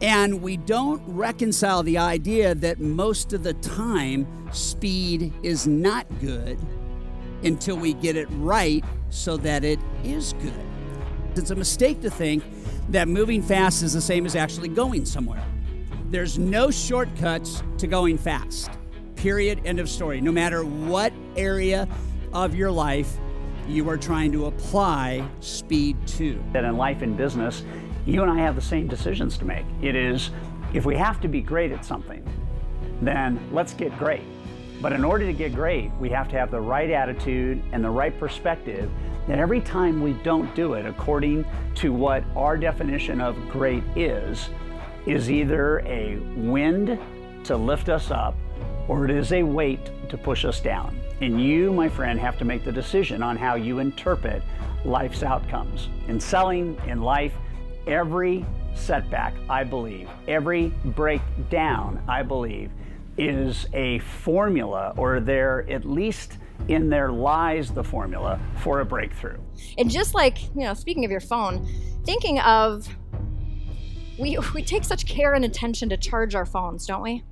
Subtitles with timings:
[0.00, 6.58] and we don't reconcile the idea that most of the time speed is not good
[7.42, 10.66] until we get it right so that it is good.
[11.36, 12.42] It's a mistake to think
[12.88, 15.44] that moving fast is the same as actually going somewhere.
[16.10, 18.70] There's no shortcuts to going fast.
[19.16, 19.60] Period.
[19.64, 20.20] End of story.
[20.20, 21.86] No matter what area
[22.32, 23.16] of your life
[23.68, 26.42] you are trying to apply speed to.
[26.52, 27.62] That in life and business,
[28.10, 29.64] you and I have the same decisions to make.
[29.82, 30.30] It is
[30.74, 32.26] if we have to be great at something,
[33.00, 34.22] then let's get great.
[34.80, 37.90] But in order to get great, we have to have the right attitude and the
[37.90, 38.90] right perspective
[39.28, 41.44] that every time we don't do it according
[41.76, 44.48] to what our definition of great is,
[45.06, 46.98] is either a wind
[47.44, 48.34] to lift us up
[48.88, 50.98] or it is a weight to push us down.
[51.20, 54.42] And you, my friend, have to make the decision on how you interpret
[54.84, 55.88] life's outcomes.
[56.08, 57.34] In selling, in life,
[57.86, 62.70] every setback, I believe, every breakdown, I believe,
[63.18, 69.38] is a formula, or there at least in there lies the formula for a breakthrough.
[69.78, 71.66] And just like, you know, speaking of your phone,
[72.04, 72.88] thinking of
[74.18, 77.24] we we take such care and attention to charge our phones, don't we?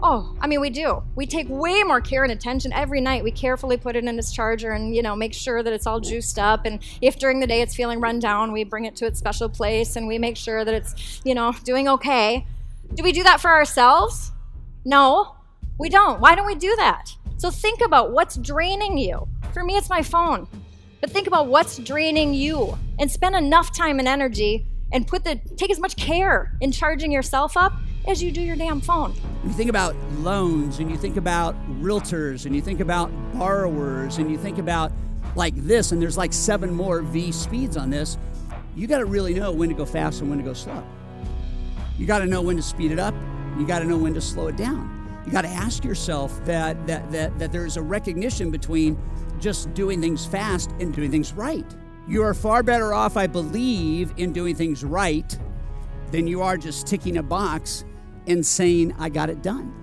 [0.00, 1.02] Oh, I mean, we do.
[1.16, 3.24] We take way more care and attention every night.
[3.24, 5.98] We carefully put it in its charger and, you know, make sure that it's all
[5.98, 6.66] juiced up.
[6.66, 9.48] And if during the day it's feeling run down, we bring it to its special
[9.48, 12.46] place and we make sure that it's, you know, doing okay.
[12.94, 14.30] Do we do that for ourselves?
[14.84, 15.36] No,
[15.78, 16.20] we don't.
[16.20, 17.14] Why don't we do that?
[17.36, 19.28] So think about what's draining you.
[19.52, 20.46] For me, it's my phone.
[21.00, 25.40] But think about what's draining you and spend enough time and energy and put the
[25.56, 27.72] take as much care in charging yourself up
[28.08, 29.14] as you do your damn phone.
[29.44, 34.30] You think about loans and you think about realtors and you think about borrowers and
[34.30, 34.90] you think about
[35.36, 38.16] like this, and there's like seven more V speeds on this.
[38.74, 40.82] You got to really know when to go fast and when to go slow.
[41.98, 43.14] You got to know when to speed it up.
[43.58, 45.22] You got to know when to slow it down.
[45.26, 48.98] You got to ask yourself that, that, that, that there's a recognition between
[49.38, 51.66] just doing things fast and doing things right.
[52.08, 55.38] You are far better off, I believe, in doing things right
[56.10, 57.84] than you are just ticking a box
[58.28, 59.74] and saying, I got it done.